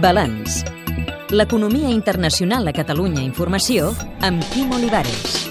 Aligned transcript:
Balanç. 0.00 0.62
L'economia 1.30 1.88
internacional 1.88 2.68
a 2.68 2.72
Catalunya 2.76 3.22
Informació 3.24 3.92
amb 4.20 4.44
Quim 4.52 4.72
Olivares. 4.76 5.48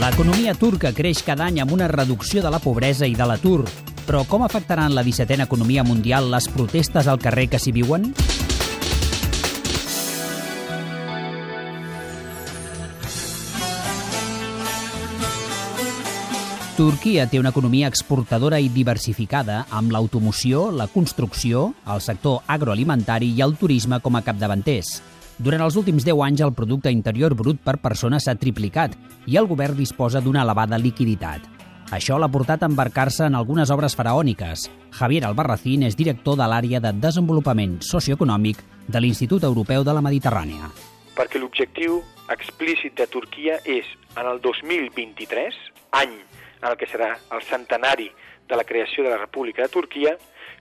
L'economia 0.00 0.54
turca 0.56 0.94
creix 0.96 1.20
cada 1.26 1.50
any 1.50 1.60
amb 1.60 1.74
una 1.76 1.90
reducció 1.92 2.42
de 2.42 2.50
la 2.50 2.62
pobresa 2.64 3.06
i 3.06 3.14
de 3.18 3.26
l'atur. 3.28 3.66
Però 4.06 4.24
com 4.28 4.42
afectaran 4.46 4.96
la 4.96 5.04
17a 5.04 5.44
economia 5.44 5.84
mundial 5.84 6.30
les 6.32 6.48
protestes 6.48 7.06
al 7.06 7.20
carrer 7.20 7.50
que 7.52 7.60
s'hi 7.60 7.76
viuen? 7.76 8.08
Turquia 16.72 17.26
té 17.28 17.36
una 17.36 17.50
economia 17.52 17.88
exportadora 17.90 18.56
i 18.56 18.70
diversificada 18.72 19.66
amb 19.76 19.92
l'automoció, 19.92 20.70
la 20.72 20.86
construcció, 20.88 21.66
el 21.84 22.00
sector 22.00 22.38
agroalimentari 22.48 23.28
i 23.36 23.42
el 23.44 23.58
turisme 23.60 23.98
com 24.00 24.16
a 24.16 24.22
capdavanters. 24.24 24.94
Durant 25.36 25.60
els 25.66 25.76
últims 25.76 26.06
10 26.08 26.22
anys 26.24 26.40
el 26.46 26.54
producte 26.56 26.88
interior 26.88 27.36
brut 27.36 27.60
per 27.60 27.76
persona 27.82 28.22
s'ha 28.24 28.38
triplicat 28.40 28.96
i 29.28 29.36
el 29.36 29.50
govern 29.52 29.76
disposa 29.76 30.24
d'una 30.24 30.46
elevada 30.46 30.80
liquiditat. 30.80 31.44
Això 31.92 32.16
l'ha 32.16 32.32
portat 32.32 32.64
a 32.64 32.72
embarcar-se 32.72 33.28
en 33.28 33.36
algunes 33.36 33.68
obres 33.68 33.92
faraòniques. 33.92 34.70
Javier 34.96 35.26
Albarracín 35.28 35.84
és 35.84 35.96
director 35.98 36.40
de 36.40 36.48
l'àrea 36.48 36.80
de 36.80 36.96
desenvolupament 36.96 37.82
socioeconòmic 37.84 38.64
de 38.88 39.04
l'Institut 39.04 39.44
Europeu 39.44 39.84
de 39.84 39.92
la 39.92 40.00
Mediterrània. 40.00 40.72
Perquè 41.12 41.36
l'objectiu 41.36 42.00
explícit 42.32 42.96
de 42.96 43.04
Turquia 43.12 43.60
és, 43.68 43.84
en 44.16 44.24
el 44.24 44.40
2023, 44.40 45.52
any 46.00 46.16
en 46.62 46.70
el 46.70 46.78
que 46.78 46.88
serà 46.88 47.16
el 47.34 47.42
centenari 47.42 48.08
de 48.48 48.56
la 48.56 48.64
creació 48.64 49.04
de 49.04 49.10
la 49.10 49.18
República 49.18 49.62
de 49.62 49.72
Turquia, 49.72 50.16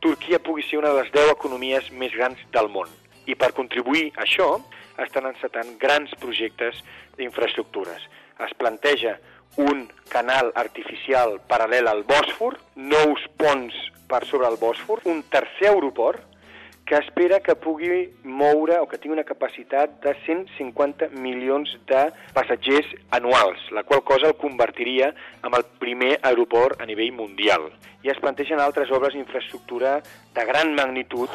Turquia 0.00 0.40
pugui 0.42 0.62
ser 0.66 0.80
una 0.82 0.90
de 0.92 1.02
les 1.02 1.12
10 1.14 1.30
economies 1.32 1.90
més 1.92 2.12
grans 2.12 2.40
del 2.52 2.68
món. 2.68 2.90
I 3.24 3.38
per 3.40 3.54
contribuir 3.56 4.10
a 4.14 4.24
això 4.26 4.58
estan 5.00 5.30
encetant 5.30 5.78
grans 5.80 6.12
projectes 6.20 6.82
d'infraestructures. 7.16 8.02
Es 8.44 8.52
planteja 8.58 9.16
un 9.56 9.86
canal 10.10 10.50
artificial 10.58 11.38
paral·lel 11.48 11.88
al 11.88 12.02
Bòsfor, 12.04 12.58
nous 12.76 13.24
ponts 13.38 13.74
per 14.10 14.24
sobre 14.26 14.50
el 14.50 14.58
Bòsfor, 14.60 15.04
un 15.08 15.22
tercer 15.30 15.70
aeroport 15.70 16.33
que 16.84 16.96
espera 16.96 17.40
que 17.40 17.54
pugui 17.56 18.10
moure 18.24 18.76
o 18.82 18.86
que 18.88 18.98
tingui 19.00 19.16
una 19.16 19.24
capacitat 19.24 19.96
de 20.04 20.12
150 20.26 21.08
milions 21.16 21.72
de 21.88 22.02
passatgers 22.36 22.90
anuals, 23.16 23.70
la 23.72 23.84
qual 23.88 24.04
cosa 24.04 24.28
el 24.28 24.36
convertiria 24.36 25.14
en 25.42 25.56
el 25.56 25.64
primer 25.80 26.18
aeroport 26.22 26.80
a 26.80 26.86
nivell 26.86 27.16
mundial. 27.16 27.70
I 28.04 28.12
es 28.12 28.20
plantegen 28.20 28.60
altres 28.60 28.92
obres 28.92 29.16
d'infraestructura 29.16 30.00
de 30.36 30.44
gran 30.44 30.74
magnitud. 30.76 31.32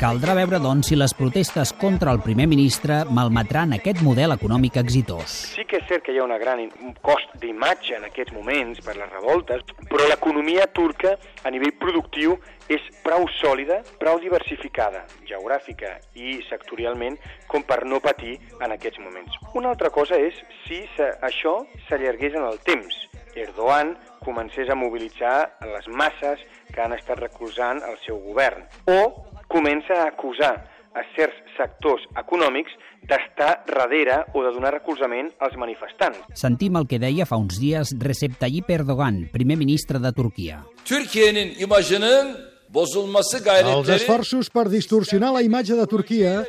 Caldrà 0.00 0.32
veure, 0.38 0.60
doncs, 0.64 0.88
si 0.88 0.96
les 0.96 1.12
protestes 1.12 1.74
contra 1.76 2.14
el 2.16 2.22
primer 2.24 2.46
ministre 2.48 3.02
malmetran 3.04 3.74
aquest 3.76 4.00
model 4.06 4.32
econòmic 4.32 4.78
exitós. 4.80 5.34
Sí 5.52 5.66
que 5.68 5.76
és 5.82 5.84
cert 5.90 6.06
que 6.06 6.14
hi 6.14 6.22
ha 6.22 6.24
una 6.24 6.38
gran 6.40 6.62
un 6.64 6.94
cost 7.04 7.34
d'imatge 7.42 7.98
en 7.98 8.06
aquests 8.08 8.32
moments 8.32 8.80
per 8.86 8.96
les 8.96 9.12
revoltes, 9.12 9.60
però 9.90 10.08
l'economia 10.08 10.64
turca 10.72 11.18
a 11.44 11.52
nivell 11.52 11.76
productiu 11.76 12.38
és 12.72 12.88
prou 13.04 13.28
sòlida, 13.36 13.82
prou 14.00 14.20
diversificada, 14.24 15.04
geogràfica 15.28 15.98
i 16.16 16.38
sectorialment, 16.48 17.20
com 17.52 17.60
per 17.68 17.82
no 17.84 18.00
patir 18.00 18.38
en 18.64 18.72
aquests 18.72 19.04
moments. 19.04 19.36
Una 19.52 19.76
altra 19.76 19.92
cosa 19.92 20.16
és 20.16 20.40
si 20.64 20.80
això 21.20 21.58
s'allargués 21.90 22.40
en 22.40 22.48
el 22.48 22.60
temps. 22.64 23.04
Erdogan 23.36 23.96
comencés 24.24 24.70
a 24.70 24.76
mobilitzar 24.78 25.58
les 25.74 25.86
masses 25.88 26.40
que 26.72 26.80
han 26.80 26.94
estat 26.96 27.20
recolzant 27.20 27.82
el 27.84 27.98
seu 28.04 28.18
govern. 28.22 28.64
O 28.86 29.26
comença 29.48 30.02
a 30.02 30.08
acusar 30.12 30.54
a 30.98 31.04
certs 31.14 31.36
sectors 31.56 32.04
econòmics 32.18 32.74
d'estar 33.08 33.64
darrere 33.68 34.18
o 34.34 34.42
de 34.44 34.52
donar 34.54 34.72
recolzament 34.74 35.30
als 35.44 35.56
manifestants. 35.60 36.20
Sentim 36.34 36.76
el 36.80 36.88
que 36.90 36.98
deia 37.02 37.26
fa 37.28 37.38
uns 37.40 37.60
dies 37.60 37.94
Recep 38.00 38.38
Tayyip 38.40 38.70
Erdogan, 38.70 39.26
primer 39.32 39.58
ministre 39.60 40.00
de 40.02 40.12
Turquia. 40.12 40.62
Türkiye'nin 40.88 41.54
imajının 41.62 42.34
bozulması 42.68 43.44
gayretleri... 43.44 43.78
Els 43.78 43.88
esforços 44.02 44.50
per 44.50 44.68
distorsionar 44.72 45.32
la 45.36 45.44
imatge 45.44 45.76
de 45.78 45.86
Turquia 45.86 46.42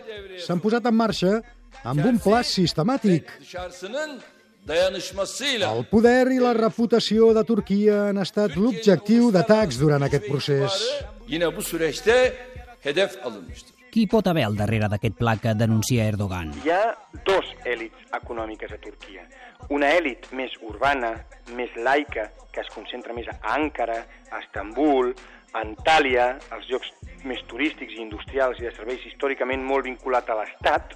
s'han 0.46 0.60
posat 0.64 0.90
en 0.90 0.98
marxa 0.98 1.40
amb 1.84 2.04
un 2.06 2.20
pla 2.20 2.44
sistemàtic. 2.44 3.30
El 4.70 5.86
poder 5.90 6.28
i 6.30 6.38
la 6.38 6.52
reputació 6.54 7.32
de 7.34 7.42
Turquia 7.42 8.04
han 8.12 8.20
estat 8.22 8.54
l'objectiu 8.54 9.32
d'atacs 9.34 9.80
durant 9.82 10.06
aquest 10.06 10.28
procés. 10.30 10.76
Yine 11.26 11.50
bu 11.56 11.64
süreçte 11.66 12.18
hedef 12.86 13.18
alınmıştır. 13.26 13.74
Qui 13.90 14.06
pot 14.06 14.28
haver 14.30 14.44
al 14.46 14.54
darrere 14.54 14.86
d'aquest 14.92 15.16
pla 15.18 15.34
que 15.42 15.56
denuncia 15.58 16.06
Erdogan? 16.06 16.52
Hi 16.62 16.70
ha 16.70 16.84
dos 17.26 17.48
èlits 17.66 18.14
econòmiques 18.14 18.76
a 18.76 18.78
Turquia. 18.78 19.26
Una 19.74 19.90
èlit 19.98 20.30
més 20.38 20.54
urbana, 20.62 21.16
més 21.58 21.74
laica, 21.74 22.28
que 22.54 22.62
es 22.62 22.70
concentra 22.76 23.16
més 23.18 23.26
a 23.34 23.40
Ankara, 23.56 23.98
a 24.30 24.44
Estambul, 24.44 25.16
Antàlia, 25.58 26.36
els 26.54 26.68
llocs 26.70 26.92
més 27.26 27.42
turístics 27.50 27.96
i 27.96 28.04
industrials 28.04 28.60
i 28.60 28.68
de 28.68 28.72
serveis 28.76 29.06
històricament 29.08 29.64
molt 29.66 29.88
vinculat 29.90 30.30
a 30.30 30.38
l'Estat, 30.40 30.94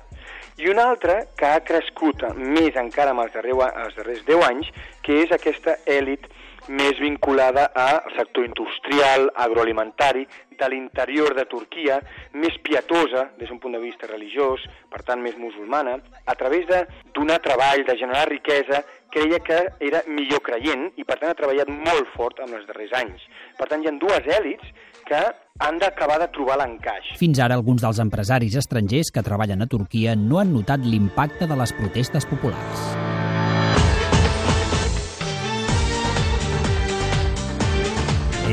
i 0.61 0.69
una 0.69 0.85
altra 0.91 1.23
que 1.37 1.49
ha 1.49 1.63
crescut 1.65 2.21
més 2.37 2.77
encara 2.77 3.11
amb 3.11 3.23
els, 3.25 3.33
darrers, 3.33 3.73
els 3.85 3.95
darrers 3.97 4.23
10 4.27 4.45
anys, 4.49 4.69
que 5.01 5.23
és 5.23 5.33
aquesta 5.33 5.77
èlit 5.89 6.29
més 6.67 6.99
vinculada 6.99 7.69
al 7.75 8.01
sector 8.17 8.45
industrial, 8.45 9.29
agroalimentari, 9.35 10.25
de 10.53 10.69
l'interior 10.69 11.33
de 11.35 11.45
Turquia, 11.49 11.99
més 12.37 12.55
pietosa 12.63 13.27
des 13.39 13.49
d'un 13.49 13.59
punt 13.59 13.73
de 13.75 13.81
vista 13.81 14.07
religiós, 14.07 14.63
per 14.89 15.01
tant 15.03 15.21
més 15.21 15.37
musulmana, 15.37 15.97
a 16.25 16.35
través 16.39 16.67
de 16.69 16.83
donar 17.15 17.41
treball, 17.43 17.85
de 17.87 17.97
generar 17.99 18.27
riquesa, 18.29 18.83
creia 19.13 19.39
que 19.45 19.59
era 19.83 20.01
millor 20.07 20.41
creient 20.45 20.89
i 20.97 21.05
per 21.05 21.19
tant 21.19 21.33
ha 21.33 21.37
treballat 21.37 21.69
molt 21.69 22.09
fort 22.15 22.41
en 22.41 22.53
els 22.57 22.65
darrers 22.69 22.95
anys. 22.97 23.27
Per 23.59 23.69
tant, 23.69 23.83
hi 23.83 23.89
ha 23.89 23.97
dues 24.01 24.29
èlits 24.39 24.73
que 25.05 25.21
han 25.61 25.79
d'acabar 25.81 26.17
de 26.23 26.29
trobar 26.33 26.57
l'encaix. 26.61 27.13
Fins 27.19 27.41
ara, 27.43 27.59
alguns 27.59 27.85
dels 27.85 28.01
empresaris 28.01 28.57
estrangers 28.63 29.13
que 29.13 29.25
treballen 29.25 29.61
a 29.61 29.69
Turquia 29.69 30.17
no 30.17 30.41
han 30.41 30.53
notat 30.55 30.85
l'impacte 30.85 31.49
de 31.49 31.59
les 31.59 31.75
protestes 31.77 32.29
populars. 32.29 33.02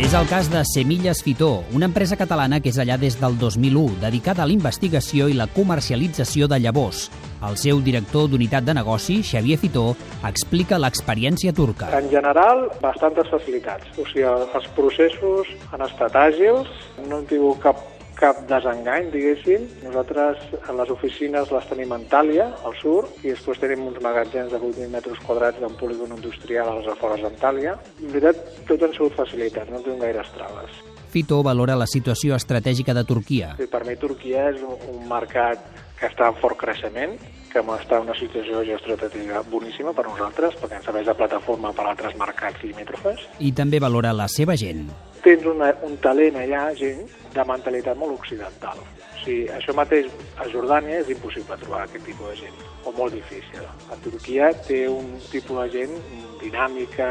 És 0.00 0.14
el 0.16 0.24
cas 0.30 0.46
de 0.48 0.62
Semilles 0.64 1.18
Fitó, 1.22 1.62
una 1.76 1.84
empresa 1.84 2.16
catalana 2.16 2.58
que 2.64 2.70
és 2.72 2.78
allà 2.80 2.96
des 2.96 3.18
del 3.20 3.34
2001, 3.36 3.98
dedicada 4.00 4.40
a 4.42 4.46
la 4.48 4.54
investigació 4.54 5.26
i 5.28 5.36
la 5.36 5.44
comercialització 5.52 6.48
de 6.48 6.56
llavors. 6.56 7.02
El 7.44 7.58
seu 7.60 7.82
director 7.84 8.24
d'unitat 8.32 8.64
de 8.64 8.74
negoci, 8.78 9.18
Xavier 9.20 9.58
Fitó, 9.60 9.84
explica 10.24 10.80
l'experiència 10.80 11.52
turca. 11.52 11.92
En 12.00 12.08
general, 12.08 12.70
bastantes 12.80 13.28
facilitats. 13.28 13.92
O 14.00 14.08
sigui, 14.08 14.24
els 14.24 14.72
processos 14.78 15.52
han 15.68 15.84
estat 15.84 16.16
àgils, 16.16 16.72
no 17.04 17.20
hem 17.20 17.28
tingut 17.28 17.60
cap 17.68 17.84
cap 18.20 18.42
desengany, 18.48 19.08
diguéssim. 19.14 19.66
Nosaltres 19.86 20.44
les 20.76 20.92
oficines 20.92 21.50
les 21.54 21.66
tenim 21.70 21.94
a 21.94 21.98
Antàlia, 21.98 22.50
al 22.68 22.76
sud, 22.80 23.08
i 23.24 23.32
després 23.32 23.60
tenim 23.62 23.86
uns 23.88 23.98
magatzems 24.04 24.52
de 24.52 24.60
8.000 24.60 24.92
metres 24.92 25.18
quadrats 25.26 25.60
d'un 25.62 25.76
polígon 25.80 26.14
industrial 26.16 26.68
a 26.68 26.78
les 26.78 26.88
afores 26.92 27.24
d'Antàlia. 27.24 27.74
En 28.02 28.14
veritat, 28.14 28.40
tot 28.68 28.86
han 28.86 28.94
sigut 28.96 29.16
facilitats, 29.18 29.72
no 29.72 29.82
tenim 29.84 30.00
gaires 30.04 30.30
traves. 30.36 30.80
Fito 31.10 31.40
valora 31.42 31.74
la 31.74 31.88
situació 31.90 32.36
estratègica 32.36 32.94
de 32.94 33.02
Turquia. 33.08 33.54
Sí, 33.58 33.66
per 33.66 33.82
mi 33.88 33.96
Turquia 33.98 34.50
és 34.52 34.62
un, 34.62 34.76
un 34.92 35.06
mercat 35.10 35.64
que 35.98 36.06
està 36.06 36.30
en 36.30 36.38
fort 36.38 36.56
creixement, 36.60 37.16
que 37.50 37.60
està 37.60 37.98
en 37.98 38.06
una 38.06 38.14
situació 38.14 38.62
geoestratègica 38.62 39.42
boníssima 39.50 39.92
per 39.96 40.06
nosaltres, 40.06 40.54
perquè 40.60 40.78
ens 40.78 40.86
serveix 40.86 41.10
de 41.10 41.18
plataforma 41.18 41.74
per 41.74 41.88
a 41.88 41.94
altres 41.96 42.14
mercats 42.20 42.62
limítrofes. 42.62 43.26
I 43.42 43.50
també 43.52 43.82
valora 43.82 44.14
la 44.14 44.30
seva 44.30 44.56
gent. 44.56 44.86
Tens 45.24 45.44
una, 45.44 45.68
un 45.84 45.98
talent 46.00 46.36
allà, 46.40 46.62
gent, 46.78 47.02
de 47.34 47.44
mentalitat 47.46 47.98
molt 48.00 48.16
occidental. 48.16 48.78
O 48.80 49.18
sigui, 49.20 49.48
això 49.52 49.74
mateix 49.76 50.08
a 50.40 50.46
Jordània 50.48 51.02
és 51.02 51.10
impossible 51.12 51.58
trobar 51.60 51.82
aquest 51.84 52.06
tipus 52.08 52.30
de 52.32 52.36
gent, 52.46 52.56
o 52.88 52.94
molt 52.96 53.12
difícil. 53.16 53.66
A 53.92 53.98
Turquia 54.04 54.48
té 54.66 54.86
un 54.88 55.12
tipus 55.28 55.60
de 55.60 55.66
gent 55.74 55.94
dinàmica 56.40 57.10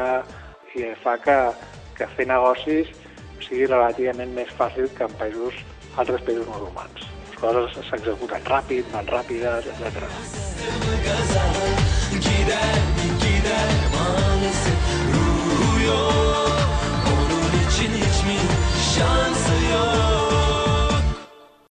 i 0.74 0.90
fa 1.04 1.14
que, 1.22 1.38
que 1.98 2.10
fer 2.16 2.26
negocis 2.30 2.90
sigui 3.46 3.66
relativament 3.70 4.34
més 4.34 4.50
fàcil 4.58 4.90
que 4.96 5.06
en 5.06 5.14
països, 5.22 5.54
altres 5.96 6.26
països 6.26 6.46
musulmans. 6.50 6.98
Les 7.30 7.38
coses 7.40 7.80
s'executen 7.88 8.42
ràpid, 8.50 8.84
van 8.94 9.06
ràpides, 9.14 9.62
etc. 9.70 9.86